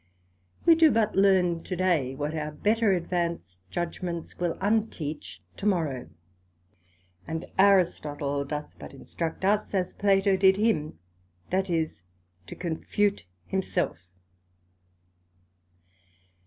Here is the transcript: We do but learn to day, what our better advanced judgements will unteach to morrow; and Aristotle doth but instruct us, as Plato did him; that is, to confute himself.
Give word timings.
We 0.65 0.73
do 0.73 0.89
but 0.89 1.15
learn 1.15 1.61
to 1.63 1.75
day, 1.75 2.15
what 2.15 2.33
our 2.33 2.49
better 2.51 2.91
advanced 2.93 3.59
judgements 3.69 4.39
will 4.39 4.57
unteach 4.59 5.43
to 5.57 5.67
morrow; 5.67 6.09
and 7.27 7.45
Aristotle 7.59 8.43
doth 8.43 8.71
but 8.79 8.95
instruct 8.95 9.45
us, 9.45 9.75
as 9.75 9.93
Plato 9.93 10.37
did 10.37 10.57
him; 10.57 10.97
that 11.51 11.69
is, 11.69 12.01
to 12.47 12.55
confute 12.55 13.27
himself. 13.45 13.99